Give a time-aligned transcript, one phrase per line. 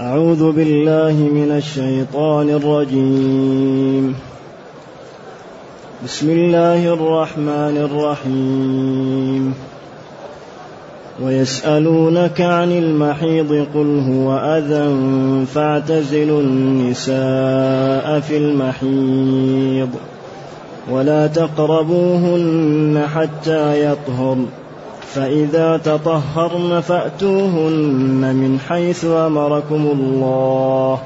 [0.00, 4.14] أعوذ بالله من الشيطان الرجيم.
[6.04, 9.54] بسم الله الرحمن الرحيم.
[11.24, 14.96] ويسألونك عن المحيض قل هو أذى
[15.46, 19.88] فاعتزلوا النساء في المحيض
[20.90, 24.46] ولا تقربوهن حتى يطهرن
[25.14, 31.02] فإذا تطهرن فأتوهن من حيث أمركم الله.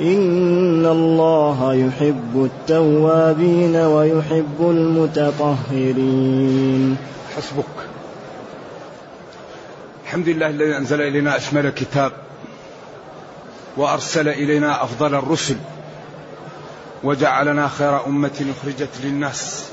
[0.00, 6.16] إن الله يحب التوابين ويحب المتطهرين.
[7.36, 7.64] حسبك.
[10.04, 12.12] الحمد لله الذي أنزل إلينا أشمل كتاب
[13.76, 15.56] وأرسل إلينا أفضل الرسل
[17.04, 19.64] وجعلنا خير أمة أخرجت للناس.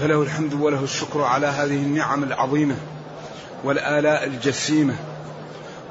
[0.00, 2.76] فله الحمد وله الشكر على هذه النعم العظيمة.
[3.64, 4.96] والآلاء الجسيمة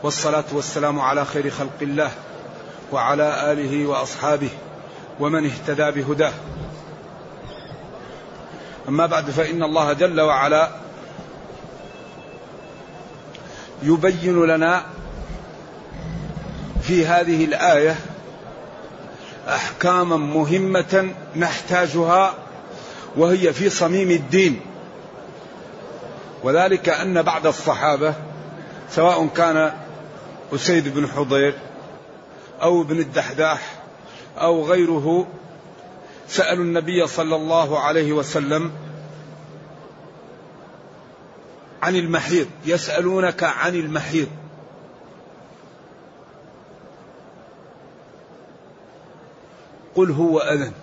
[0.03, 2.11] والصلاة والسلام على خير خلق الله
[2.91, 4.49] وعلى آله وأصحابه
[5.19, 6.33] ومن اهتدى بهداه.
[8.87, 10.69] أما بعد فإن الله جل وعلا
[13.83, 14.85] يبين لنا
[16.81, 17.95] في هذه الآية
[19.47, 22.33] أحكاما مهمة نحتاجها
[23.17, 24.61] وهي في صميم الدين.
[26.45, 28.13] وذلك أن بعض الصحابة
[28.89, 29.73] سواء كان
[30.53, 31.53] أسيد بن حضير
[32.61, 33.75] أو ابن الدحداح
[34.37, 35.27] أو غيره
[36.27, 38.71] سألوا النبي صلى الله عليه وسلم
[41.81, 44.27] عن المحيض يسألونك عن المحيض
[49.95, 50.73] قل هو أذن.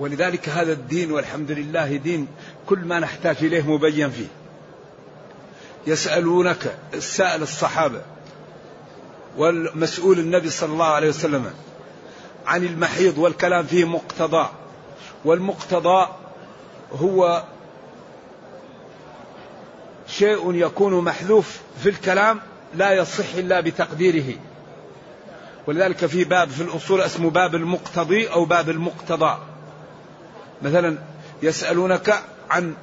[0.00, 2.28] ولذلك هذا الدين والحمد لله دين
[2.66, 4.26] كل ما نحتاج إليه مبين فيه.
[5.86, 8.02] يسألونك السائل الصحابة
[9.36, 11.52] والمسؤول النبي صلى الله عليه وسلم
[12.46, 14.48] عن المحيض والكلام فيه مقتضى.
[15.24, 16.08] والمقتضى
[16.92, 17.44] هو
[20.08, 22.40] شيء يكون محذوف في الكلام
[22.74, 24.34] لا يصح إلا بتقديره.
[25.66, 29.38] ولذلك في باب في الأصول اسمه باب المقتضي أو باب المقتضى.
[30.62, 30.98] مثلا
[31.42, 32.74] يسألونك عن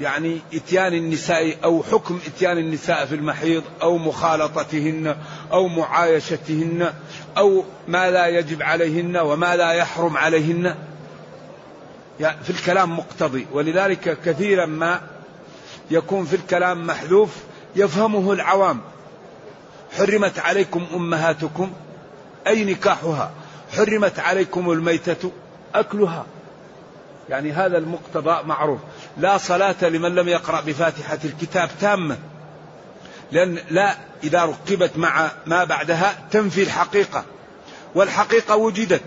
[0.00, 5.16] يعني إتيان النساء أو حكم إتيان النساء في المحيض أو مخالطتهن
[5.52, 6.92] أو معايشتهن
[7.38, 10.74] أو ما لا يجب عليهن وما لا يحرم عليهن.
[12.20, 15.00] يعني في الكلام مقتضي ولذلك كثيرا ما
[15.90, 17.36] يكون في الكلام محذوف
[17.76, 18.80] يفهمه العوام.
[19.98, 21.72] حرمت عليكم أمهاتكم
[22.46, 23.30] أي نكاحها؟
[23.76, 25.30] حرمت عليكم الميتة
[25.74, 26.26] أكلها.
[27.30, 28.80] يعني هذا المقتضى معروف.
[29.16, 32.16] لا صلاة لمن لم يقرأ بفاتحة الكتاب تامة.
[33.32, 33.94] لأن لا
[34.24, 37.24] إذا ركبت مع ما بعدها تنفي الحقيقة.
[37.94, 39.02] والحقيقة وجدت.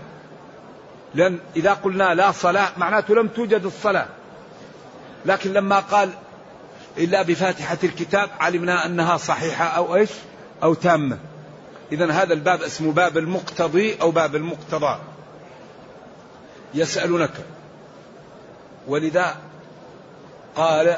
[1.14, 4.06] لأن إذا قلنا لا صلاة معناته لم توجد الصلاة.
[5.26, 6.10] لكن لما قال
[6.98, 10.10] إلا بفاتحة الكتاب علمنا أنها صحيحة أو إيش؟
[10.62, 11.18] أو تامة.
[11.92, 14.98] إذا هذا الباب اسمه باب المقتضي أو باب المقتضى.
[16.74, 17.32] يسألونك.
[18.88, 19.36] ولذا
[20.56, 20.96] قال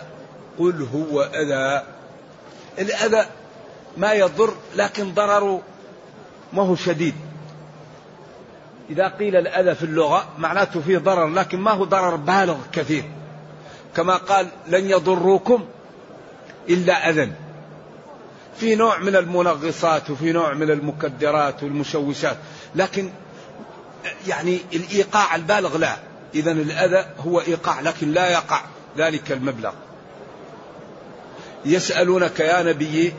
[0.59, 1.83] قل هو أذى.
[2.79, 3.27] الأذى
[3.97, 5.63] ما يضر لكن ضرره
[6.53, 7.15] ما هو شديد.
[8.91, 13.05] إذا قيل الأذى في اللغة معناته فيه ضرر لكن ما هو ضرر بالغ كثير.
[13.97, 15.65] كما قال لن يضروكم
[16.69, 17.33] إلا أذى.
[18.57, 22.37] في نوع من المنغصات وفي نوع من المكدرات والمشوشات
[22.75, 23.11] لكن
[24.29, 25.97] يعني الإيقاع البالغ لا.
[26.35, 28.61] إذا الأذى هو إيقاع لكن لا يقع
[28.99, 29.73] ذلك المبلغ.
[31.65, 33.13] يسألونك يا نبي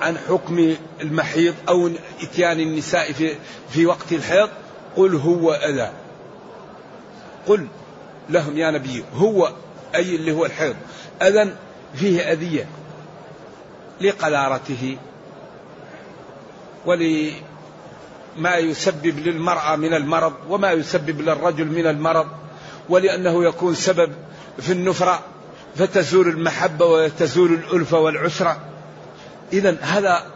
[0.00, 1.90] عن حكم المحيض أو
[2.22, 3.36] إتيان النساء في,
[3.70, 4.48] في وقت الحيض
[4.96, 5.92] قل هو أذى.
[7.46, 7.66] قل
[8.30, 9.52] لهم يا نبي هو
[9.94, 10.76] أي اللي هو الحيض.
[11.22, 11.54] أذى
[11.94, 12.66] فيه أذية
[14.00, 14.96] لقذارته
[16.86, 22.41] ولما يسبب للمرأة من المرض وما يسبب للرجل من المرض.
[22.92, 24.12] ولأنه يكون سبب
[24.60, 25.20] في النفرة
[25.76, 28.60] فتزول المحبة وتزول الألفة والعسرة.
[29.52, 30.26] إذا هذا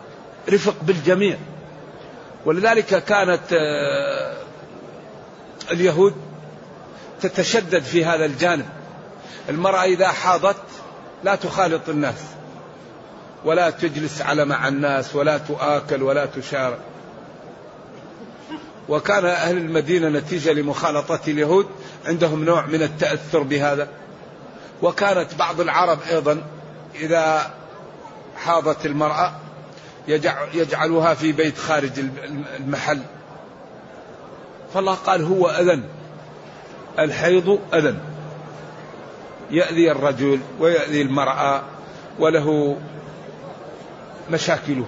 [0.52, 1.36] رفق بالجميع.
[2.44, 4.36] ولذلك كانت آه،
[5.70, 6.14] اليهود
[7.20, 8.66] تتشدد في هذا الجانب.
[9.48, 10.56] المرأة إذا حاضت
[11.24, 12.20] لا تخالط الناس
[13.44, 16.80] ولا تجلس على مع الناس ولا تؤكل ولا تشارك.
[18.88, 21.66] وكان أهل المدينة نتيجة لمخالطة اليهود.
[22.06, 23.88] عندهم نوع من التأثر بهذا.
[24.82, 26.42] وكانت بعض العرب أيضا
[26.94, 27.50] إذا
[28.36, 29.32] حاضت المرأة
[30.54, 31.90] يجعلها في بيت خارج
[32.60, 33.00] المحل.
[34.74, 35.84] فالله قال هو أذن.
[36.98, 37.98] الحيض أذن.
[39.50, 41.62] يأذي الرجل ويأذي المرأة
[42.18, 42.76] وله
[44.30, 44.86] مشاكله.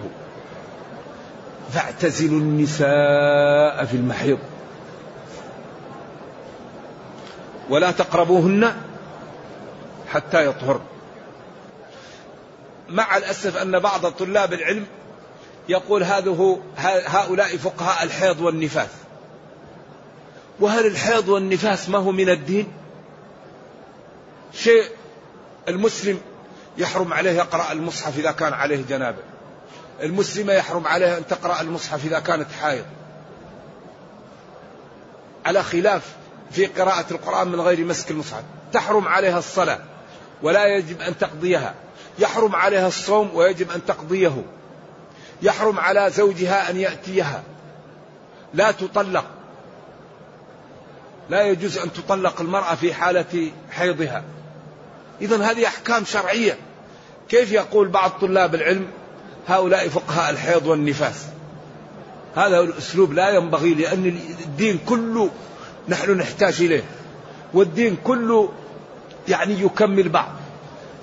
[1.72, 4.38] فاعتزلوا النساء في المحيض.
[7.68, 8.76] ولا تقربوهن
[10.12, 10.80] حتى يطهر.
[12.88, 14.86] مع الأسف أن بعض طلاب العلم
[15.68, 16.58] يقول هذا
[17.06, 18.88] هؤلاء فقهاء الحيض والنفاس
[20.60, 22.72] وهل الحيض والنفاس ما هو من الدين؟
[24.54, 24.84] شيء
[25.68, 26.20] المسلم
[26.78, 29.22] يحرم عليه يقرأ المصحف إذا كان عليه جنابة.
[30.02, 32.84] المسلمة يحرم عليها أن تقرأ المصحف إذا كانت حائض.
[35.46, 36.02] على خلاف
[36.50, 38.42] في قراءة القرآن من غير مسك المصحف.
[38.72, 39.78] تحرم عليها الصلاة
[40.42, 41.74] ولا يجب أن تقضيها.
[42.18, 44.44] يحرم عليها الصوم ويجب أن تقضيه.
[45.42, 47.42] يحرم على زوجها أن يأتيها.
[48.54, 49.24] لا تطلق.
[51.30, 54.22] لا يجوز أن تطلق المرأة في حالة حيضها.
[55.20, 56.58] إذا هذه أحكام شرعية.
[57.28, 58.86] كيف يقول بعض طلاب العلم
[59.48, 61.26] هؤلاء فقهاء الحيض والنفاس؟
[62.36, 64.06] هذا الأسلوب لا ينبغي لأن
[64.40, 65.30] الدين كله
[65.88, 66.84] نحن نحتاج إليه.
[67.54, 68.52] والدين كله
[69.28, 70.28] يعني يكمل بعض.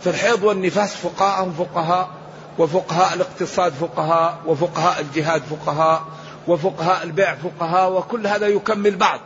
[0.03, 2.09] فالحيض والنفاس فقهاء فقهاء
[2.57, 6.03] وفقهاء الاقتصاد فقهاء وفقهاء الجهاد فقهاء
[6.47, 9.19] وفقهاء البيع فقهاء وكل هذا يكمل بعض.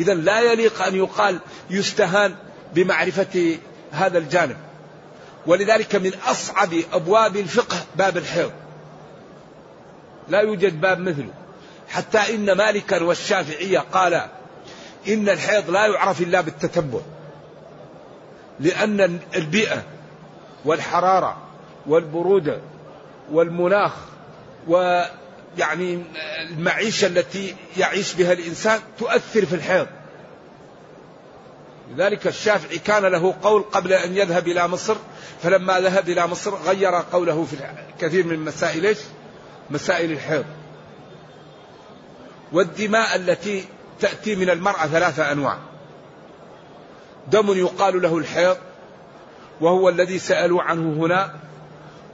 [0.00, 1.38] إذا لا يليق أن يقال
[1.70, 2.34] يستهان
[2.74, 3.58] بمعرفة
[3.92, 4.56] هذا الجانب.
[5.46, 8.52] ولذلك من أصعب أبواب الفقه باب الحيض.
[10.28, 11.30] لا يوجد باب مثله.
[11.88, 14.28] حتى إن مالكا والشافعية قال
[15.08, 16.98] إن الحيض لا يعرف إلا بالتتبع.
[18.60, 19.82] لأن البيئة
[20.64, 21.36] والحرارة
[21.86, 22.60] والبرودة
[23.32, 23.92] والمناخ
[24.68, 26.02] ويعني
[26.50, 29.86] المعيشة التي يعيش بها الإنسان تؤثر في الحيض.
[31.96, 34.96] لذلك الشافعي كان له قول قبل أن يذهب إلى مصر
[35.42, 37.56] فلما ذهب إلى مصر غير قوله في
[38.00, 38.96] كثير من مسائل؟
[39.70, 40.44] مسائل الحيض.
[42.52, 43.64] والدماء التي
[44.02, 45.58] تأتي من المرأة ثلاثة أنواع.
[47.30, 48.56] دم يقال له الحيض
[49.60, 51.34] وهو الذي سألوا عنه هنا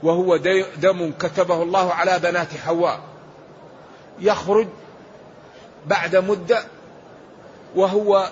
[0.03, 0.37] وهو
[0.77, 2.99] دم كتبه الله على بنات حواء.
[4.19, 4.67] يخرج
[5.85, 6.63] بعد مدة
[7.75, 8.31] وهو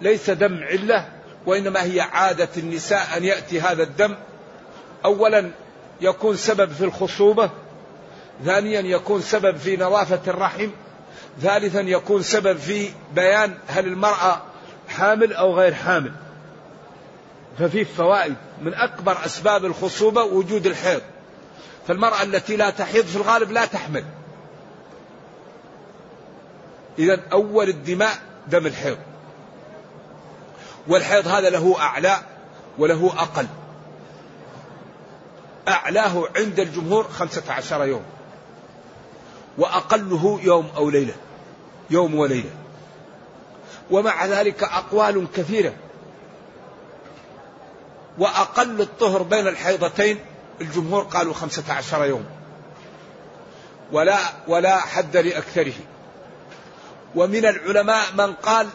[0.00, 1.08] ليس دم علة
[1.46, 4.14] وإنما هي عادة النساء أن يأتي هذا الدم.
[5.04, 5.50] أولا
[6.00, 7.50] يكون سبب في الخصوبة
[8.44, 10.70] ثانيا يكون سبب في نظافة الرحم
[11.40, 14.42] ثالثا يكون سبب في بيان هل المرأة
[14.88, 16.12] حامل أو غير حامل.
[17.58, 21.00] ففي فوائد من أكبر أسباب الخصوبة وجود الحيض.
[21.88, 24.04] فالمرأة التي لا تحيض في الغالب لا تحمل.
[26.98, 28.98] إذا أول الدماء دم الحيض.
[30.88, 32.16] والحيض هذا له أعلى
[32.78, 33.46] وله أقل.
[35.68, 38.04] أعلاه عند الجمهور خمسة عشر يوم.
[39.58, 41.14] وأقله يوم أو ليلة
[41.90, 42.50] يوم وليلة.
[43.90, 45.72] ومع ذلك أقوال كثيرة.
[48.18, 50.18] وأقل الطهر بين الحيضتين
[50.60, 52.24] الجمهور قالوا خمسة عشر يوم.
[53.92, 54.18] ولا
[54.48, 55.74] ولا حد لأكثره.
[57.14, 58.68] ومن العلماء من قال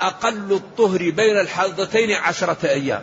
[0.00, 3.02] أقل الطهر بين الحيضتين عشرة أيام.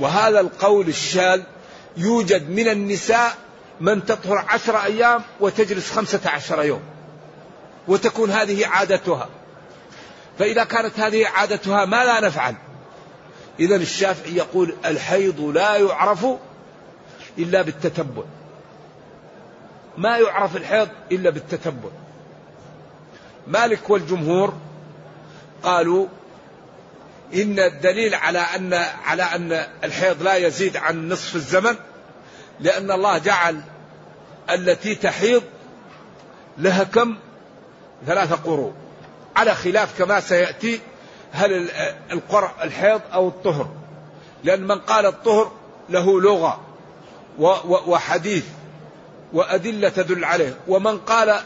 [0.00, 1.42] وهذا القول الشاذ
[1.96, 3.36] يوجد من النساء
[3.80, 6.82] من تطهر عشر أيام وتجلس خمسة عشر يوم
[7.88, 9.28] وتكون هذه عادتها.
[10.38, 12.54] فإذا كانت هذه عادتها ما لا نفعل.
[13.60, 16.26] إذا الشافعي يقول الحيض لا يعرف
[17.38, 18.22] إلا بالتتبع.
[19.98, 21.90] ما يعرف الحيض إلا بالتتبع.
[23.46, 24.54] مالك والجمهور
[25.62, 26.06] قالوا
[27.34, 31.76] إن الدليل على أن على أن الحيض لا يزيد عن نصف الزمن
[32.60, 33.60] لأن الله جعل
[34.50, 35.42] التي تحيض
[36.58, 37.16] لها كم؟
[38.06, 38.72] ثلاثة قروء
[39.36, 40.80] على خلاف كما سيأتي
[41.32, 41.70] هل
[42.12, 43.68] القرع الحيض أو الطهر.
[44.44, 45.52] لأن من قال الطهر
[45.88, 46.60] له لغة
[47.86, 48.44] وحديث
[49.32, 50.56] وأدلة تدل عليه.
[50.68, 51.40] ومن قال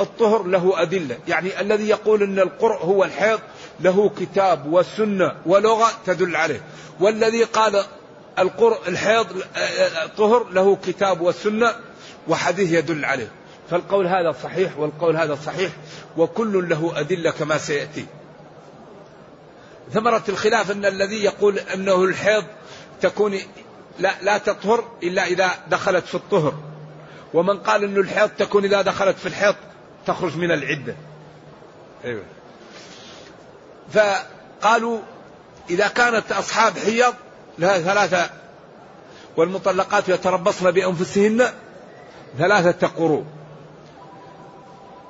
[0.00, 1.18] الطهر له أدلة.
[1.28, 3.40] يعني الذي يقول أن القرء هو الحيض
[3.80, 6.60] له كتاب وسنة ولغة تدل عليه.
[7.00, 7.99] والذي قال القرء
[8.88, 9.26] الحيض
[10.16, 11.74] طهر له كتاب وسنة
[12.28, 13.28] وحديث يدل عليه.
[13.70, 15.72] فالقول هذا صحيح والقول هذا صحيح
[16.16, 18.06] وكل له أدلة كما سيأتي.
[19.92, 22.44] ثمرة الخلاف أن الذي يقول أنه الحيض
[23.00, 23.38] تكون
[23.98, 26.54] لا, لا تطهر إلا إذا دخلت في الطهر.
[27.34, 29.54] ومن قال أن الحيض تكون إذا دخلت في الحيض
[30.06, 30.96] تخرج من العدة.
[32.04, 32.22] أيوة.
[33.92, 35.00] فقالوا
[35.70, 37.14] إذا كانت أصحاب حيض
[37.58, 38.30] لها ثلاثة.
[39.36, 41.46] والمطلقات يتربصن بأنفسهن
[42.38, 43.24] ثلاثة قروء.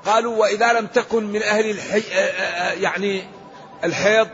[0.06, 2.02] قالوا وإذا لم تكن من أهل الحي
[2.82, 3.24] يعني
[3.84, 4.28] الحيض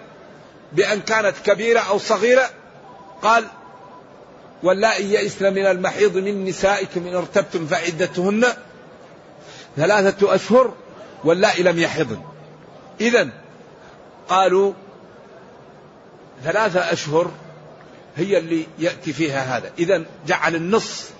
[0.72, 2.50] بأن كانت كبيرة أو صغيرة
[3.22, 3.44] قال
[4.62, 8.44] واللائي يئسن من المحيض من نسائكم إن ارتبتم فعدتهن
[9.76, 10.74] ثلاثة أشهر
[11.24, 12.20] واللائي لم يحضن.
[13.00, 13.28] إذا
[14.28, 14.72] قالوا
[16.44, 17.30] ثلاثة أشهر
[18.16, 19.72] هي اللي يأتي فيها هذا.
[19.78, 21.10] إذا جعل النص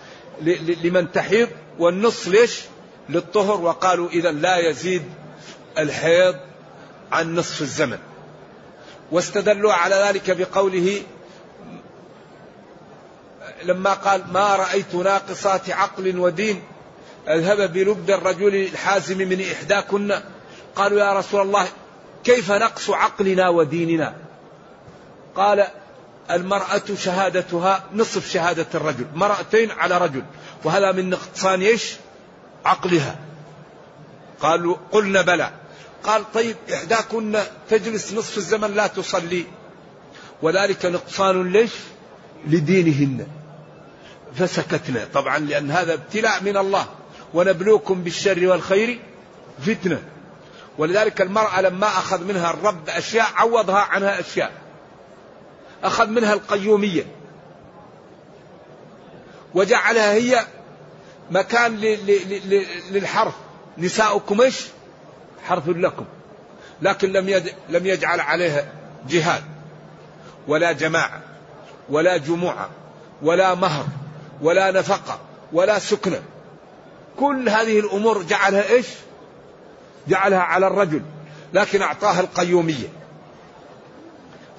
[0.82, 1.48] لمن تحيض
[1.78, 2.60] والنص ليش؟
[3.08, 3.60] للطهر.
[3.60, 5.02] وقالوا إذا لا يزيد
[5.78, 6.36] الحيض
[7.12, 7.98] عن نصف الزمن.
[9.12, 11.02] واستدلوا على ذلك بقوله
[13.64, 16.62] لما قال ما رأيت ناقصات عقل ودين
[17.28, 20.20] أذهب بلبد الرجل الحازم من إحداكن.
[20.76, 21.68] قالوا يا رسول الله
[22.24, 24.14] كيف نقص عقلنا وديننا؟
[25.36, 25.66] قال
[26.30, 30.22] المرأة شهادتها نصف شهادة الرجل مرأتين على رجل.
[30.64, 31.96] وهذا من نقصان إيش؟
[32.64, 33.18] عقلها.
[34.40, 35.50] قالوا قلنا بلى.
[36.04, 37.38] قال طيب إحداكن
[37.70, 39.46] تجلس نصف الزمن لا تصلي.
[40.42, 41.72] وذلك نقصان ليش؟
[42.46, 43.26] لدينهن.
[44.34, 45.06] فسكتنا.
[45.14, 46.86] طبعا لأن هذا ابتلاء من الله.
[47.34, 49.00] ونبلوكم بالشر والخير
[49.66, 50.02] فتنة.
[50.78, 54.65] ولذلك المرأة لما أخذ منها الرب أشياء عوضها عنها أشياء.
[55.84, 57.06] أخذ منها القيومية.
[59.54, 60.46] وجعلها هي
[61.30, 61.76] مكان
[62.90, 63.34] للحرث.
[63.78, 64.66] نساؤكم إيش
[65.46, 66.04] حرث لكم.
[66.82, 68.66] لكن لم لم يجعل عليها
[69.08, 69.42] جهاد.
[70.48, 71.20] ولا جماعة
[71.88, 72.70] ولا جموعة
[73.22, 73.84] ولا مهر
[74.42, 75.20] ولا نفقة
[75.52, 76.22] ولا سكنة.
[77.18, 78.86] كل هذه الأمور جعلها إيش؟
[80.08, 81.02] جعلها على الرجل.
[81.52, 82.88] لكن أعطاها القيومية.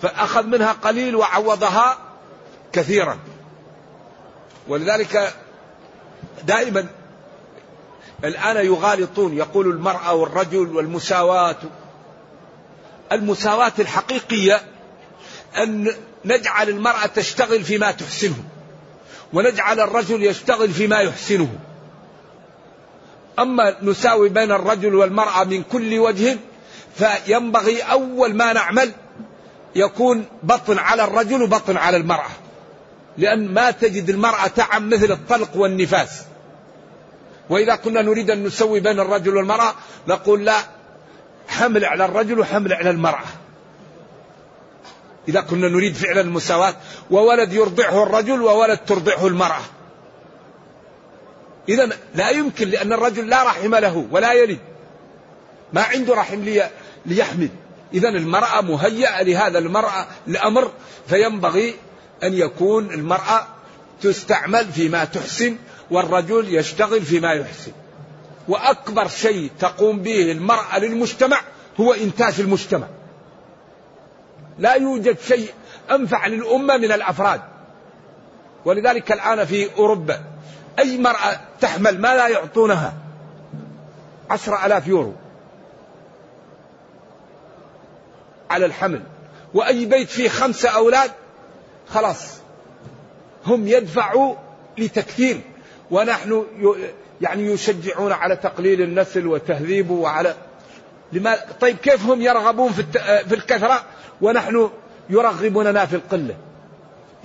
[0.01, 1.97] فأخذ منها قليل وعوضها
[2.73, 3.19] كثيرا.
[4.67, 5.33] ولذلك
[6.43, 6.87] دائما
[8.23, 11.55] الآن يغالطون يقول المرأة والرجل والمساواة.
[13.11, 14.61] المساواة الحقيقية
[15.57, 18.43] أن نجعل المرأة تشتغل فيما تحسنه
[19.33, 21.49] ونجعل الرجل يشتغل فيما يحسنه.
[23.39, 26.37] أما نساوي بين الرجل والمرأة من كل وجه
[26.95, 28.91] فينبغي أول ما نعمل
[29.75, 32.29] يكون بطن على الرجل وبطن على المرأة.
[33.17, 36.21] لأن ما تجد المرأة تعم مثل الطلق والنفاس.
[37.49, 39.73] وإذا كنا نريد أن نسوي بين الرجل والمرأة
[40.07, 40.57] نقول لا
[41.47, 43.25] حمل على الرجل وحمل على المرأة.
[45.27, 46.75] إذا كنا نريد فعلا المساواة
[47.11, 49.61] وولد يرضعه الرجل وولد ترضعه المرأة.
[51.69, 54.59] إذا لا يمكن لأن الرجل لا رحم له ولا يلد.
[55.73, 56.69] ما عنده رحم لي
[57.05, 57.49] ليحمل.
[57.93, 60.71] إذا المرأة مهيئة لهذا المرأة الأمر
[61.07, 61.75] فينبغي
[62.23, 63.47] أن يكون المرأة
[64.01, 65.55] تستعمل فيما تحسن
[65.91, 67.71] والرجل يشتغل فيما يحسن.
[68.47, 71.41] وأكبر شيء تقوم به المرأة للمجتمع
[71.79, 72.87] هو إنتاج المجتمع.
[74.59, 75.49] لا يوجد شيء
[75.91, 77.41] أنفع للأمة من الأفراد.
[78.65, 80.23] ولذلك الآن في أوروبا
[80.79, 82.93] أي مرأة تحمل ما لا يعطونها؟
[84.29, 85.13] عشرة ألاف يورو.
[88.49, 89.01] على الحمل.
[89.53, 91.11] وأي بيت فيه خمسة أولاد
[91.89, 92.33] خلاص
[93.45, 94.35] هم يدفعوا
[94.77, 95.41] لتكثير.
[95.91, 96.45] ونحن
[97.21, 100.35] يعني يشجعون على تقليل النسل وتهذيبه وعلى
[101.13, 102.83] لما طيب كيف هم يرغبون في
[103.29, 103.83] في الكثرة؟
[104.21, 104.69] ونحن
[105.09, 106.35] يرغبوننا في القلة.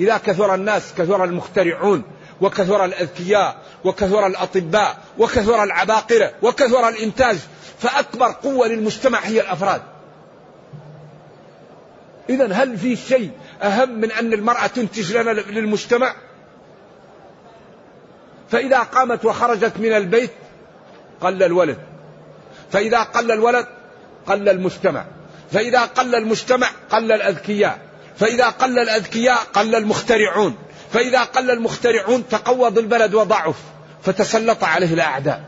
[0.01, 2.03] إذا كثر الناس كثر المخترعون
[2.41, 7.39] وكثر الأذكياء وكثر الأطباء وكثر العباقرة وكثر الإنتاج
[7.79, 9.83] فأكبر قوة للمجتمع هي الأفراد.
[12.31, 13.31] إذا هل في شيء
[13.63, 16.15] أهم من أن المرأة تنتج لنا للمجتمع؟
[18.51, 20.31] فإذا قامت وخرجت من البيت
[21.21, 21.79] قل الولد.
[22.73, 23.67] فإذا قل الولد
[24.27, 25.05] قل المجتمع.
[25.53, 27.79] فإذا قل المجتمع قل الأذكياء.
[28.17, 30.57] فإذا قل الأذكياء قل المخترعون.
[30.93, 33.57] فإذا قل المخترعون تقوض البلد وضعف.
[34.03, 35.45] فتسلط عليه الأعداء.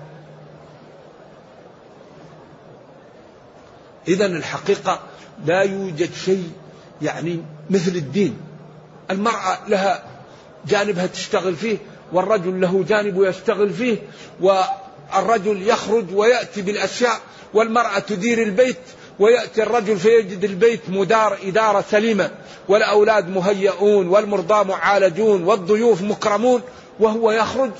[4.08, 5.00] إذا الحقيقة
[5.46, 6.50] لا يوجد شيء
[7.02, 8.36] يعني مثل الدين.
[9.10, 10.02] المرأة لها
[10.66, 11.76] جانبها تشتغل فيه
[12.12, 13.96] والرجل له جانب يشتغل فيه
[14.40, 17.20] والرجل يخرج ويأتي بالأشياء
[17.54, 18.76] والمرأة تدير البيت
[19.18, 22.30] ويأتي الرجل فيجد البيت مدار إدارة سليمة
[22.68, 26.60] والأولاد مهيئون والمرضى معالجون والضيوف مكرمون
[27.00, 27.70] وهو يخرج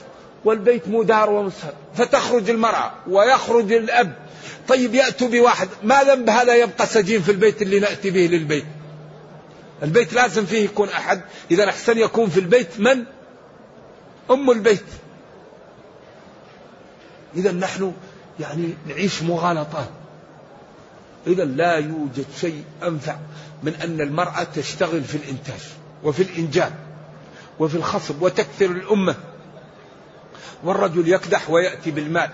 [0.44, 1.72] والبيت مدار ومسهر.
[1.94, 4.14] فتخرج المرأة ويخرج الأب.
[4.68, 8.64] طيب يأتوا بواحد ما ذنب هذا يبقى سجين في البيت اللي نأتي به للبيت؟
[9.82, 11.20] البيت لازم فيه يكون أحد.
[11.50, 13.04] إذا أحسن يكون في البيت من؟
[14.30, 14.84] أم البيت.
[17.36, 17.92] إذا نحن
[18.40, 19.88] يعني نعيش مغالطات.
[21.26, 23.16] إذا لا يوجد شيء أنفع
[23.62, 25.60] من أن المرأة تشتغل في الإنتاج
[26.02, 26.72] وفي الإنجاب
[27.58, 29.14] وفي الخصب وتكثر الأمة.
[30.64, 32.30] والرجل يكدح ويأتي بالمال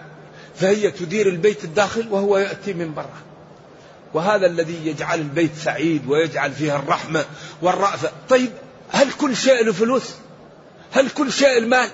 [0.56, 3.29] فهي تدير البيت الداخل وهو يأتي من برا.
[4.14, 7.24] وهذا الذي يجعل البيت سعيد ويجعل فيها الرحمة
[7.62, 8.10] والرأفة.
[8.28, 8.50] طيب
[8.90, 10.14] هل كل شيء فلوس؟
[10.92, 11.88] هل كل شيء المال؟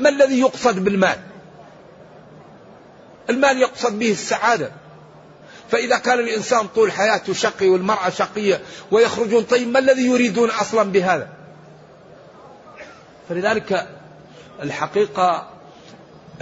[0.00, 1.18] ما الذي يقصد بالمال؟
[3.30, 4.70] المال يقصد به السعادة.
[5.70, 8.60] فإذا كان الإنسان طول حياته شقي والمرأة شقية
[8.90, 11.28] ويخرجون طيب ما الذي يريدون أصلا بهذا؟
[13.28, 13.88] فلذلك
[14.62, 15.50] الحقيقة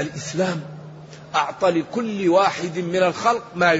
[0.01, 0.61] الإسلام
[1.35, 3.73] أعطى لكل واحد من الخلق ما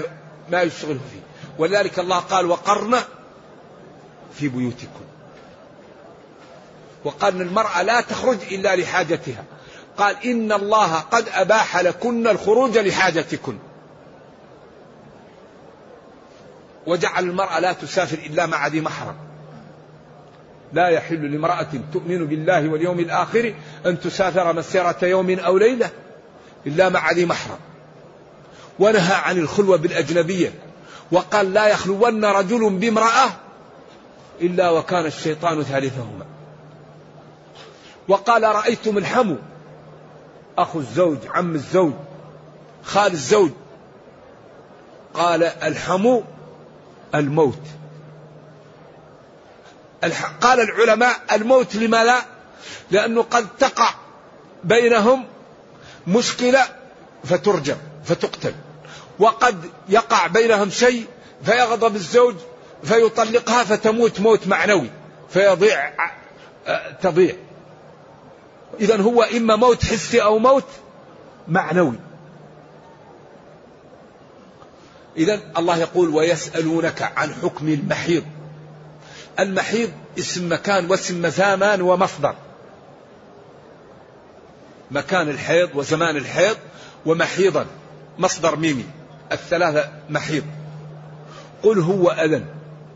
[0.51, 1.21] ما يشغله فيه.
[1.59, 2.99] ولذلك الله قال وقرن
[4.35, 5.05] في بيوتكم.
[7.05, 9.45] وقال المرأة لا تخرج إلا لحاجتها.
[9.97, 13.59] قال إن الله قد أباح لكن الخروج لحاجتكن.
[16.87, 19.17] وجعل المرأة لا تسافر إلا مع ذي محرم.
[20.73, 23.55] لا يحل لامرأة تؤمن بالله واليوم الآخر
[23.87, 25.91] أن تسافر مسيرة يوم أو ليلة
[26.67, 27.59] إلا مع ذي محرم.
[28.79, 30.53] ونهى عن الخلوة بالأجنبية
[31.13, 33.31] وقال لا يخلون رجل بامرأة
[34.41, 36.27] إلا وكان الشيطان ثالثهما.
[38.09, 39.37] وقال رأيتم الحمو
[40.59, 41.93] أخو الزوج عم الزوج
[42.85, 43.51] خال الزوج.
[45.15, 46.25] قال الحمو
[47.15, 47.63] الموت.
[50.41, 52.23] قال العلماء الموت لما لا؟
[52.91, 53.95] لأنه قد تقع
[54.65, 55.25] بينهم
[56.07, 56.63] مشكلة
[57.25, 57.77] فترجم.
[58.05, 58.55] فتقتل.
[59.19, 61.07] وقد يقع بينهم شيء
[61.45, 62.35] فيغضب الزوج
[62.85, 64.91] فيطلقها فتموت موت معنوي
[65.31, 65.93] فيضيع
[67.03, 67.35] تضيع.
[68.81, 70.65] إذا هو إما موت حسي أو موت
[71.49, 71.97] معنوي.
[75.17, 78.25] إذا الله يقول ويسألونك عن حكم المحيض.
[79.41, 82.35] المحيض اسم مكان واسم زمان ومصدر.
[84.91, 86.57] مكان الحيض وزمان الحيض
[87.07, 87.67] ومحيضا.
[88.19, 88.85] مصدر ميمي
[89.33, 90.45] الثلاثة محيض
[91.63, 92.45] قل هو أذن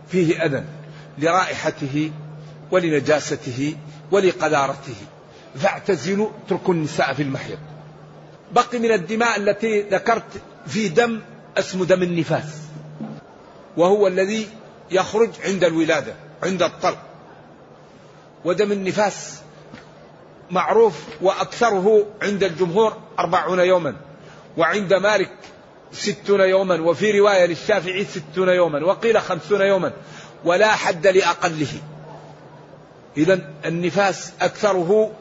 [0.08, 0.64] فيه أذن
[1.18, 2.10] لرائحته
[2.70, 3.76] ولنجاسته
[4.10, 4.94] ولقذارته.
[5.54, 7.58] فاعتزلوا اتركوا النساء في المحيض
[8.52, 11.20] بقي من الدماء التي ذكرت في دم
[11.58, 12.58] اسمه دم النفاس.
[13.76, 14.48] وهو الذي
[14.90, 16.98] يخرج عند الولادة عند الطلق.
[18.44, 19.38] ودم النفاس
[20.50, 23.94] معروف وأكثره عند الجمهور أربعون يوما.
[24.56, 25.30] وعند مالك
[25.92, 29.92] ستون يوما وفي رواية للشافعي ستون يوما وقيل خمسون يوما
[30.44, 31.80] ولا حد لأقله.
[33.16, 35.12] إذا النفاس أكثره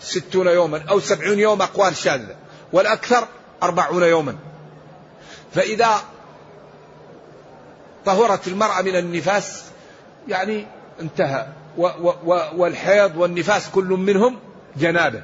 [0.00, 2.36] ستون يوما أو سبعون يوم أقوال شاذة
[2.72, 3.28] والأكثر
[3.62, 4.36] أربعون يوما.
[5.54, 6.00] فإذا
[8.04, 9.64] طهرت المرأة من النفاس
[10.28, 10.66] يعني
[11.00, 11.46] انتهى
[11.78, 11.86] و
[12.24, 14.38] و والحيض والنفاس كل منهم
[14.76, 15.22] جنابة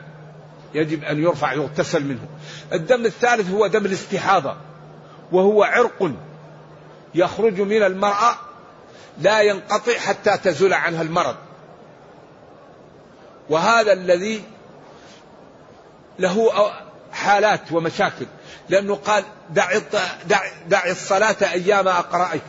[0.74, 2.28] يجب أن يرفع يغتسل منه
[2.72, 4.56] الدم الثالث هو دم الاستحاضة
[5.32, 6.12] وهو عرق
[7.14, 8.36] يخرج من المرأة
[9.20, 11.36] لا ينقطع حتى تزول عنها المرض.
[13.50, 14.42] وهذا الذي
[16.18, 16.50] له
[17.12, 18.26] حالات ومشاكل
[18.68, 19.24] لأنه قال
[20.68, 22.42] دع, الصلاة أيام أقرائك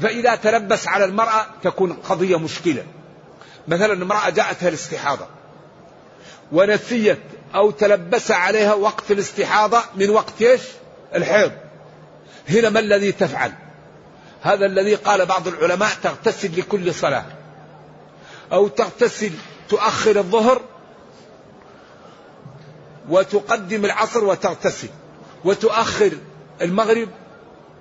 [0.00, 2.84] فإذا تلبس على المرأة تكون قضية مشكلة.
[3.68, 5.26] مثلا امرأة جاءتها الاستحاضة
[6.52, 7.20] ونسيت
[7.54, 10.60] أو تلبس عليها وقت الاستحاضة من وقت إيش؟
[11.14, 11.52] الحيض.
[12.48, 13.52] هنا ما الذي تفعل؟
[14.42, 17.24] هذا الذي قال بعض العلماء تغتسل لكل صلاة.
[18.52, 19.30] أو تغتسل
[19.68, 20.60] تؤخر الظهر
[23.08, 24.88] وتقدم العصر وتغتسل.
[25.44, 26.12] وتؤخر
[26.62, 27.08] المغرب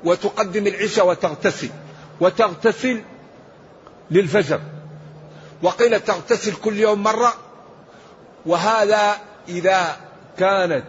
[0.04, 1.70] وتقدم العشاء وتغتسل.
[2.22, 3.02] وتغتسل
[4.12, 4.62] للفجر.
[5.62, 7.34] وقيل تغتسل كل يوم مرة.
[8.46, 9.98] وهذا إذا
[10.40, 10.84] كانت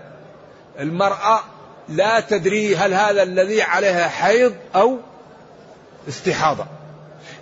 [0.80, 1.40] المرأة
[1.88, 4.98] لا تدري هل هذا الذي عليها حيض أو
[6.08, 6.66] استحاضة.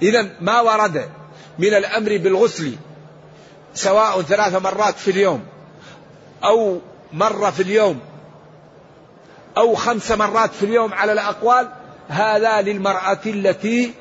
[0.02, 1.08] إذا ما ورد
[1.58, 2.76] من الأمر بالغسل
[3.74, 5.44] سواء ثلاث مرات في اليوم
[6.44, 6.80] أو
[7.12, 8.00] مرة في اليوم
[9.56, 11.68] أو خمس مرات في اليوم على الأقوال
[12.08, 13.94] هذا للمرأة التي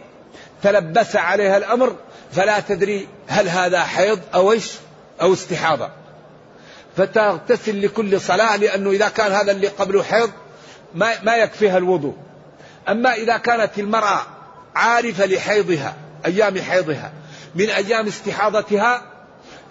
[0.64, 1.96] تلبس عليها الأمر
[2.32, 4.72] فلا تدري هل هذا حيض أو إيش
[5.22, 5.90] أو استحاضة.
[6.98, 10.32] فتغتسل لكل صلاة لأنه إذا كان هذا اللي قبله حيض
[10.96, 12.16] ما, ما يكفيها الوضوء.
[12.90, 14.22] أما إذا كانت المرأة
[14.76, 17.12] عارفة لحيضها أيام حيضها
[17.56, 19.04] من أيام استحاضتها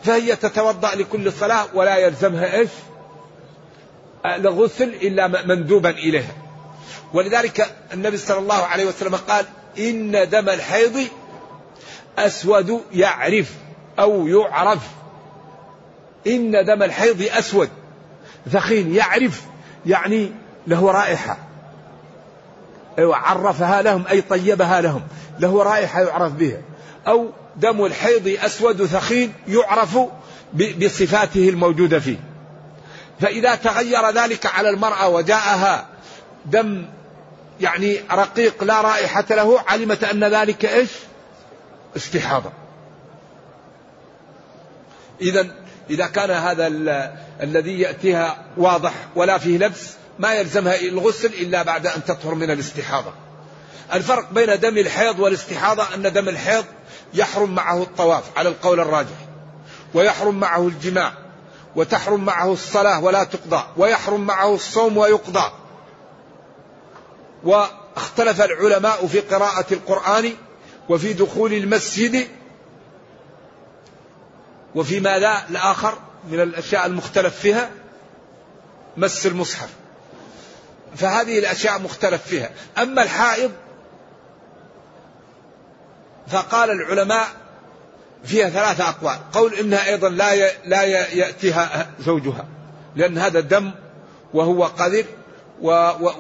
[0.05, 2.71] فهي تتوضأ لكل صلاة ولا يلزمها إيش؟
[4.27, 6.35] الغسل إلا مندوبا إليها.
[7.13, 9.45] ولذلك النبي صلى الله عليه وسلم قال
[9.79, 11.09] إن دم الحيض
[12.19, 13.53] أسود يعرف
[13.99, 15.00] أو يعرف.
[16.27, 17.69] إن دم الحيض أسود.
[18.53, 19.43] ثخين يعرف
[19.87, 20.33] يعني
[20.67, 21.39] له رائحة.
[22.99, 25.03] أيوة عرفها لهم أي طيبها لهم.
[25.39, 26.61] له رائحة يعرف بها.
[27.07, 29.99] أو دم الحيض أسود ثخين يعرف
[30.55, 32.17] بصفاته الموجودة فيه.
[33.21, 35.87] فإذا تغير ذلك على المرأة وجاءها
[36.47, 36.87] دم
[37.61, 40.91] يعني رقيق لا رائحة له علمت أن ذلك إيش؟
[41.97, 42.51] استحاضة.
[45.21, 45.47] إذا
[45.91, 46.67] إذا كان هذا
[47.43, 53.13] الذي يأتيها واضح ولا فيه لبس ما يلزمها الغسل إلا بعد أن تطهر من الاستحاضة.
[53.95, 56.65] الفرق بين دم الحيض والاستحاضة أن دم الحيض
[57.15, 59.17] يحرم معه الطواف على القول الراجح
[59.95, 61.13] ويحرم معه الجماع
[61.77, 65.53] وتحرم معه الصلاة ولا تقضى ويحرم معه الصوم ويقضى.
[67.45, 70.33] واختلف العلماء في قراءة القرآن
[70.89, 72.29] وفي دخول المسجد
[74.75, 75.99] وفي ماذا الآخر
[76.31, 77.71] من الأشياء المختلف فيها
[78.97, 79.69] مس المصحف.
[80.97, 82.51] فهذه الأشياء مختلف فيها.
[82.79, 83.51] أما الحائض
[86.29, 87.29] فقال العلماء
[88.25, 89.19] فيها ثلاثة أقوال.
[89.33, 92.47] قول إنها أيضا لا لا يأتيها زوجها
[92.97, 93.71] لأن هذا دم
[94.35, 95.05] وهو قذر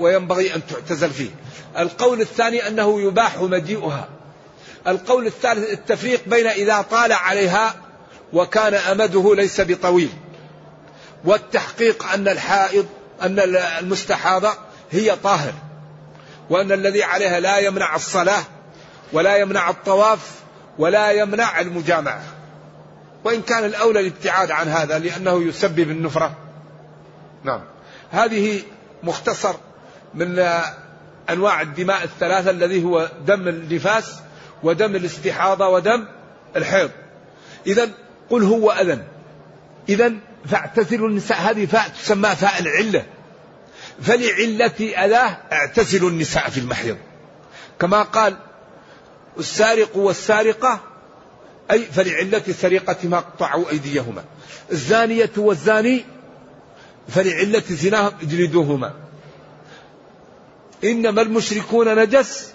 [0.00, 1.30] وينبغي أن تعتزل فيه.
[1.78, 4.08] القول الثاني أنه يباح مجيئها.
[4.86, 7.74] القول الثالث التفريق بين إذا طال عليها
[8.32, 10.10] وكان أمده ليس بطويل.
[11.24, 12.86] والتحقيق أن الحائض
[13.22, 13.38] أن
[13.78, 14.52] المستحاضة
[14.90, 15.52] هي طاهر
[16.50, 18.42] وأن الذي عليها لا يمنع الصلاة
[19.12, 20.40] ولا يمنع الطواف
[20.78, 22.22] ولا يمنع المجامعة.
[23.24, 26.36] وإن كان الأولى الابتعاد عن هذا لأنه يسبب النفرة.
[27.44, 27.60] نعم.
[28.10, 28.62] هذه
[29.02, 29.54] مختصر
[30.14, 30.38] من
[31.30, 34.14] أنواع الدماء الثلاثة الذي هو دم النفاس
[34.62, 36.06] ودم الاستحاضة ودم
[36.56, 36.90] الحيض.
[37.66, 37.88] إذا
[38.30, 39.02] قل هو أذن.
[39.88, 40.12] إذا
[40.46, 41.38] فاعتزلوا النساء.
[41.40, 43.06] هذه فاء تسمى فاء العلة.
[44.02, 46.96] فلعلة أذاه اعتزلوا النساء في المحيض.
[47.80, 48.36] كما قال
[49.38, 50.80] السارق والسارقة
[51.70, 54.24] أي فلعلة سرقتهما قطعوا أيديهما.
[54.72, 56.04] الزانية والزاني
[57.08, 58.94] فلعلة زناهم اجلدوهما.
[60.84, 62.52] إنما المشركون نجس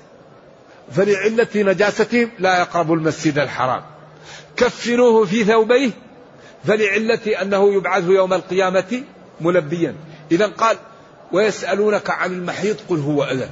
[0.92, 3.95] فلعلة نجاستهم لا يقربوا المسجد الحرام.
[4.58, 5.92] كفنوه في ثوبيه
[6.66, 9.04] فلعلة أنه يبعث يوم القيامة
[9.42, 9.96] ملبيا.
[10.32, 10.78] إذا قال
[11.32, 13.50] ويسألونك عن المحيط قل هو أذى.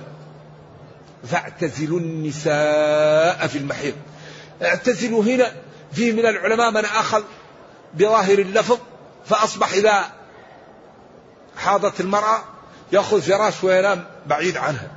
[1.23, 3.93] فاعتزلوا النساء في المحيط.
[4.63, 5.51] اعتزلوا هنا
[5.91, 7.23] فيه من العلماء من أخذ
[7.93, 8.77] بظاهر اللفظ
[9.25, 10.03] فأصبح إذا
[11.57, 12.43] حاضت المرأة
[12.91, 14.91] يأخذ فراش وينام بعيد عنها.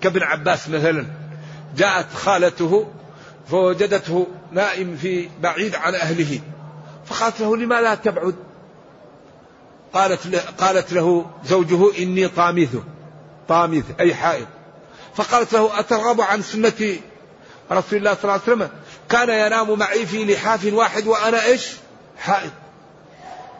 [0.00, 1.06] كابن عباس مثلا
[1.76, 2.92] جاءت خالته
[3.50, 6.40] فوجدته نائم في بعيد عن أهله.
[7.06, 8.34] فقالت له لما لا تبعد؟
[9.92, 12.82] قالت له, قالت له زوجه إني طامثه
[13.48, 14.46] طامث أي حائض.
[15.16, 16.96] فقالت له أترغب عن سنة
[17.72, 18.68] رسول الله صلى الله عليه وسلم
[19.08, 21.72] كان ينام معي في لحاف واحد وأنا إيش؟
[22.18, 22.50] حائض.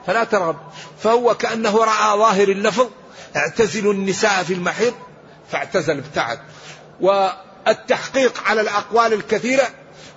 [0.07, 0.57] فلا ترغب.
[0.99, 2.87] فهو كأنه رأى ظاهر اللفظ
[3.37, 4.95] اعتزلوا النساء في المحيض.
[5.51, 6.39] فاعتزل ابتعد.
[7.01, 9.69] والتحقيق على الأقوال الكثيرة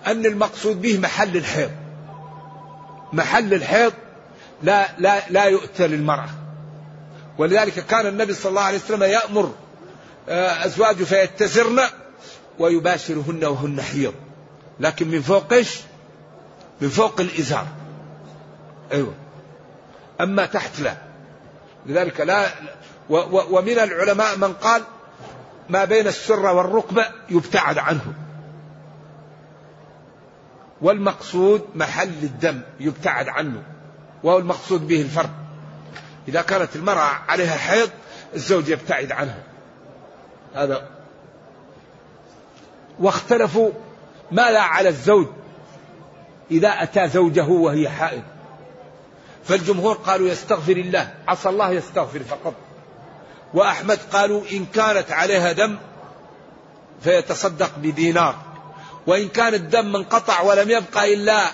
[0.07, 1.71] أن المقصود به محل الحيض.
[3.13, 3.93] محل الحيض
[4.63, 6.29] لا لا لا يؤتى للمرأة.
[7.37, 9.53] ولذلك كان النبي صلى الله عليه وسلم يأمر
[10.29, 11.79] آه، أزواجه فيتزرن
[12.59, 14.13] ويباشرهن وهن حيض.
[14.79, 15.79] لكن من فوق إيش؟
[16.81, 17.67] من فوق الإزار.
[18.91, 19.13] أيوة.
[20.21, 20.97] أما تحت لا.
[21.85, 22.47] لذلك لا
[23.49, 24.83] ومن العلماء من قال
[25.69, 28.13] ما بين السرة والركبة يبتعد عنه.
[30.83, 33.63] والمقصود محل الدم يبتعد عنه
[34.23, 35.29] وهو المقصود به الفرد.
[36.27, 37.89] إذا كانت المرأة عليها حيض
[38.35, 39.43] الزوج يبتعد عنها
[40.55, 40.89] هذا.
[42.99, 43.71] واختلفوا
[44.31, 45.27] ماذا على الزوج
[46.51, 48.23] إذا أتى زوجه وهي حائض.
[49.43, 52.53] فالجمهور قالوا يستغفر الله عسى الله يستغفر فقط.
[53.53, 55.77] وأحمد قالوا إن كانت عليها دم
[57.01, 58.52] فيتصدق بدينار.
[59.07, 61.51] وإن كان الدم انقطع ولم يبقى إلا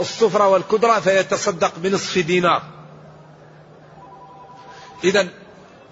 [0.00, 2.62] الصفرة والكدرة فيتصدق بنصف دينار.
[5.04, 5.28] إذا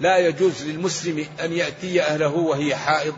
[0.01, 3.15] لا يجوز للمسلم أن يأتي أهله وهي حائض.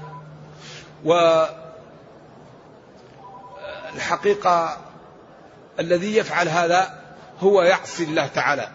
[3.95, 4.79] والحقيقة
[5.81, 7.01] الذي يفعل هذا
[7.41, 8.69] هو يعصي الله تعالى.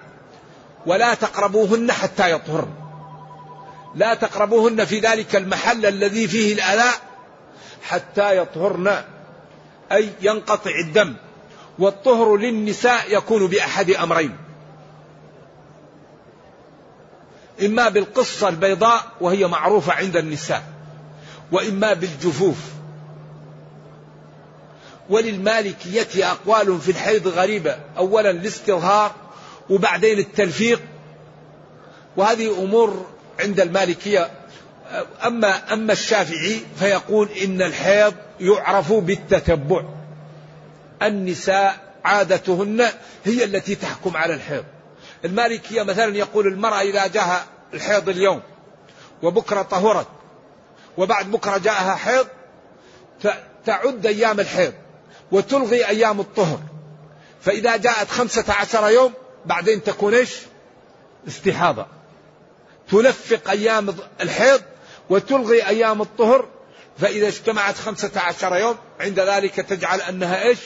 [0.86, 2.74] ولا تقربوهن حتى يطهرن.
[3.96, 6.90] لا تقربوهن في ذلك المحل الذي فيه الأذى
[7.84, 9.04] حتى يطهرن
[9.92, 11.16] أي ينقطع الدم.
[11.80, 14.38] والطهر للنساء يكون بأحد أمرين.
[17.66, 20.64] إما بالقصة البيضاء وهي معروفة عند النساء
[21.52, 22.58] وإما بالجفوف.
[25.10, 27.80] وللمالكية أقوال في الحيض غريبة.
[27.98, 29.12] أولا الاستظهار
[29.70, 30.82] وبعدين التلفيق
[32.18, 33.06] وهذه أمور
[33.40, 34.32] عند المالكية
[35.26, 39.84] أما أما الشافعي فيقول إن الحيض يعرف بالتتبع.
[41.02, 42.90] النساء عادتهن
[43.26, 44.64] هي التي تحكم على الحيض.
[45.26, 48.42] المالكية مثلا يقول المرأة إذا جاءها الحيض اليوم
[49.24, 50.08] وبكرة طهرت
[50.98, 52.28] وبعد بكرة جاءها حيض
[53.66, 54.74] تعد أيام الحيض
[55.32, 56.60] وتلغي أيام الطهر.
[57.42, 59.14] فإذا جاءت خمسة عشر يوم
[59.46, 60.36] بعدين تكون إيش؟
[61.28, 61.86] استحاضة.
[62.92, 64.62] تلفق أيام الحيض
[65.10, 66.48] وتلغي أيام الطهر
[66.98, 70.60] فإذا اجتمعت خمسة عشر يوم عند ذلك تجعل أنها إيش؟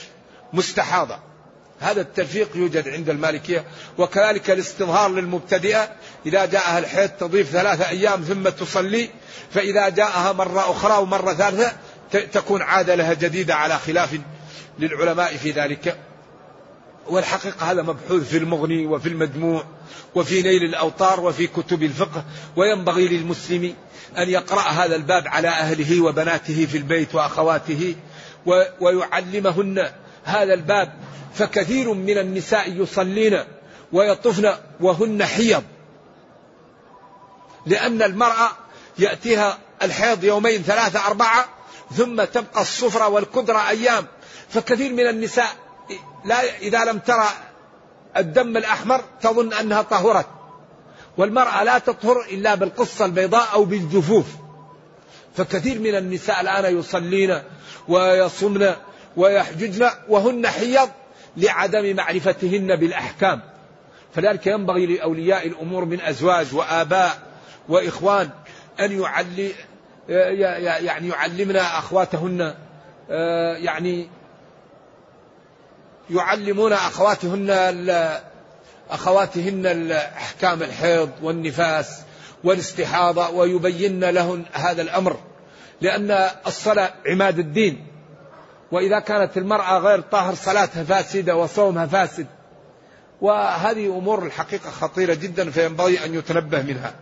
[0.52, 1.18] مستحاضة.
[1.80, 3.64] هذا التلفيق يوجد عند المالكية
[3.98, 5.88] وكذلك الاستظهار للمبتدئة
[6.26, 9.10] إذا جاءها الحيض تضيف ثلاثة أيام ثم تصلي
[9.50, 11.72] فإذا جاءها مرة أخرى ومرة ثالثة
[12.12, 14.20] تكون عادة لها جديدة على خلاف
[14.78, 15.98] للعلماء في ذلك.
[17.08, 19.64] والحقيقة هذا مبحوث في المغني وفي المجموع
[20.14, 22.24] وفي نيل الأوطار وفي كتب الفقه
[22.56, 23.74] وينبغي للمسلم
[24.18, 27.94] أن يقرأ هذا الباب على أهله وبناته في البيت وأخواته
[28.80, 29.90] ويعلمهن
[30.24, 30.92] هذا الباب
[31.34, 33.44] فكثير من النساء يصلين
[33.92, 35.62] ويطفن وهن حيض.
[37.66, 38.50] لأن المرأة
[38.98, 41.48] يأتيها الحيض يومين ثلاثة أربعة
[41.96, 44.06] ثم تبقى الصفرة والكدرة أيام.
[44.48, 45.63] فكثير من النساء
[46.24, 47.28] لا إذا لم ترى
[48.16, 50.26] الدم الأحمر تظن أنها طهرت.
[51.16, 54.26] والمرأة لا تطهر إلا بالقصة البيضاء أو بالجفوف.
[55.36, 57.42] فكثير من النساء الآن يصلين
[57.88, 58.74] ويصمن
[59.16, 60.88] ويحججن وهن حيض
[61.36, 63.40] لعدم معرفتهن بالأحكام.
[64.14, 67.18] فلذلك ينبغي لأولياء الأمور من أزواج وآباء
[67.68, 68.30] وإخوان
[68.80, 69.52] أن يعلي
[70.08, 72.54] يعني يعلمنا أخواتهن
[73.58, 74.08] يعني
[76.10, 78.20] يعلمون أخواتهن
[78.90, 82.00] أخواتهن أحكام الحيض والنفاس
[82.44, 85.16] والاستحاضة ويبين لهن هذا الأمر
[85.80, 87.86] لأن الصلاة عماد الدين.
[88.72, 92.26] وإذا كانت المرأة غير طاهر صلاتها فاسدة وصومها فاسد.
[93.20, 96.94] وهذه أمور الحقيقة خطيرة جدا فينبغي أن يتنبه منها.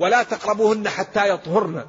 [0.00, 1.84] ولا تقربوهن حتى يطهرن.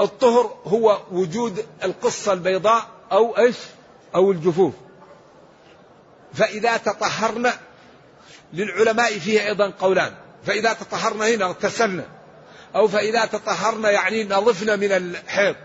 [0.00, 3.56] الطهر هو وجود القصة البيضاء أو إيش؟
[4.14, 4.74] أو الجفوف.
[6.34, 7.52] فإذا تطهرن
[8.52, 10.14] للعلماء فيه أيضا قولان.
[10.46, 12.04] فإذا تطهرن هنا اغتسلن.
[12.74, 15.56] أو فإذا تطهرن يعني نظفن من الحيض.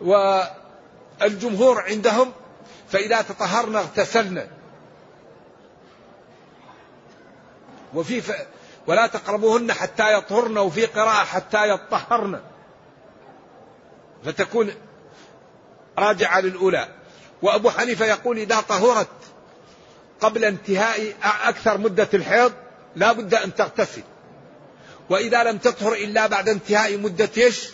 [0.00, 2.32] والجمهور عندهم
[2.88, 4.48] فإذا تطهرن اغتسلن.
[7.94, 8.32] وفي ف...
[8.86, 12.40] ولا تقربوهن حتى يطهرن وفي قراءة حتى يطهرن.
[14.24, 14.70] فتكون
[15.98, 16.99] راجعة للأولى.
[17.42, 19.08] وأبو حنيفة يقول إذا طهرت
[20.20, 22.52] قبل انتهاء أكثر مدة الحيض
[22.96, 24.02] لا بد أن تغتسل.
[25.10, 27.70] وإذا لم تطهر إلا بعد انتهاء مدة إيش؟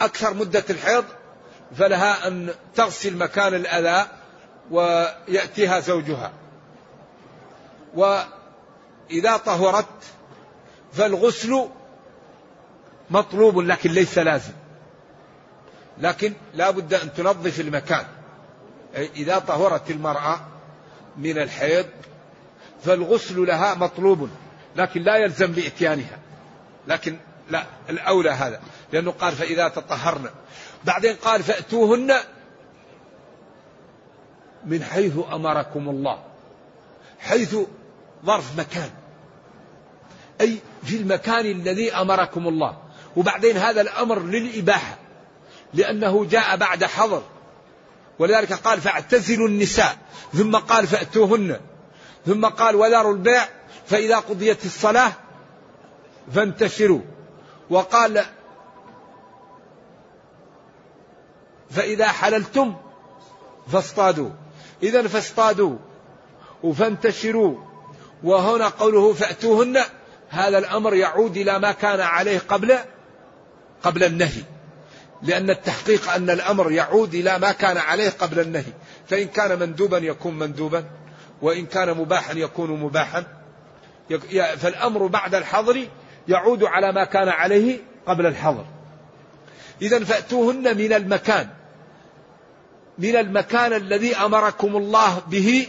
[0.00, 1.04] أكثر مدة الحيض
[1.78, 4.06] فلها أن تغسل مكان الأذى
[4.70, 6.32] ويأتيها زوجها.
[7.94, 10.04] وإذا طهرت
[10.92, 11.68] فالغسل
[13.10, 14.52] مطلوب لكن ليس لازم.
[15.98, 18.06] لكن لا بد أن تنظف المكان.
[18.94, 20.40] إذا طهرت المرأة
[21.16, 21.86] من الحيض
[22.84, 24.28] فالغسل لها مطلوب
[24.76, 26.18] لكن لا يلزم بإتيانها.
[26.88, 27.16] لكن
[27.50, 28.60] لا الأولى هذا.
[28.92, 30.30] لأنه قال فإذا تطهرن.
[30.84, 32.14] بعدين قال فأتوهن
[34.64, 36.22] من حيث أمركم الله.
[37.18, 37.56] حيث
[38.24, 38.90] ظرف مكان.
[40.40, 42.78] أي في المكان الذي أمركم الله.
[43.16, 44.98] وبعدين هذا الأمر للإباحة.
[45.76, 47.22] لأنه جاء بعد حظر.
[48.18, 49.96] ولذلك قال فاعتزلوا النساء.
[50.34, 51.60] ثم قال فأتوهن.
[52.26, 53.44] ثم قال وذروا البيع.
[53.86, 55.12] فإذا قضيت الصلاة
[56.34, 57.00] فانتشروا.
[57.70, 58.24] وقال
[61.70, 62.76] فإذا حللتم
[63.72, 64.30] فاصطادوا.
[64.82, 65.76] إذا فاصطادوا
[66.62, 67.56] وفانتشروا.
[68.24, 69.82] وهنا قوله فأتوهن.
[70.28, 72.78] هذا الأمر يعود إلى ما كان عليه قبل
[73.82, 74.55] قبل النهي.
[75.22, 78.72] لأن التحقيق أن الأمر يعود إلى ما كان عليه قبل النهي.
[79.06, 80.84] فإن كان مندوبا يكون مندوبا
[81.42, 83.24] وإن كان مباحا يكون مباحا.
[84.56, 85.88] فالأمر بعد الحظر
[86.28, 88.66] يعود على ما كان عليه قبل الحظر.
[89.82, 91.48] إذا فأتوهن من المكان.
[92.98, 95.66] من المكان الذي أمركم الله به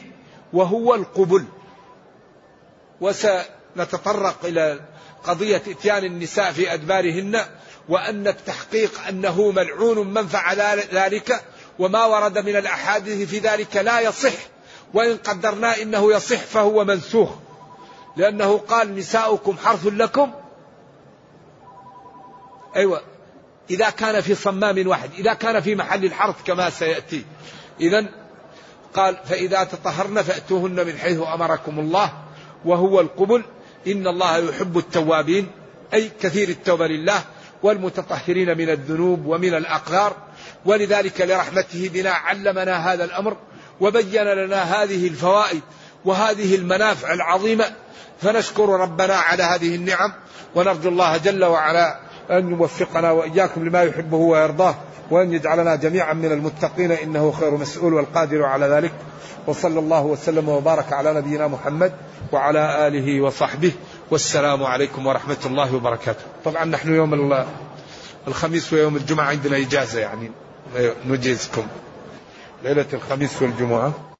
[0.53, 1.45] وهو القبل.
[3.01, 4.79] وسنتطرق إلى
[5.23, 7.41] قضية إتيان النساء في أدبارهن.
[7.89, 10.59] وأن التحقيق أنه ملعون من فعل
[10.93, 11.43] ذلك
[11.79, 14.33] وما ورد من الأحاديث في ذلك لا يصح.
[14.93, 17.29] وإن قدرنا إنه يصح فهو منسوخ.
[18.17, 20.31] لأنه قال نساؤكم حرث لكم.
[22.75, 23.01] أيوة.
[23.69, 27.25] إذا كان في صمام واحد إذا كان في محل الحرث كما سيأتي.
[27.81, 28.05] إذا
[28.93, 32.13] قال فإذا تطهرن فأتوهن من حيث أمركم الله
[32.65, 33.43] وهو القبل.
[33.87, 35.51] إن الله يحب التوابين
[35.93, 37.23] أي كثير التوبة لله.
[37.63, 40.15] والمتطهرين من الذنوب ومن الأقدار
[40.65, 43.37] ولذلك لرحمته بنا علمنا هذا الأمر
[43.79, 45.61] وبين لنا هذه الفوائد
[46.05, 47.65] وهذه المنافع العظيمة.
[48.21, 50.13] فنشكر ربنا على هذه النعم
[50.55, 51.99] ونرجو الله جل وعلا
[52.31, 54.75] أن يوفقنا وإياكم لما يحبه ويرضاه
[55.11, 56.91] وأن يجعلنا جميعا من المتقين.
[56.91, 58.91] إنه خير مسؤول والقادر على ذلك.
[59.47, 61.93] وصلى الله وسلم وبارك على نبينا محمد
[62.31, 63.71] وعلى آله وصحبه.
[64.11, 66.23] والسلام عليكم ورحمة الله وبركاته.
[66.45, 67.45] طبعا نحن يوم
[68.27, 70.31] الخميس ويوم الجمعة عندنا إجازة يعني
[71.05, 71.67] نجيزكم
[72.63, 74.16] ليلة الخميس والجمعة.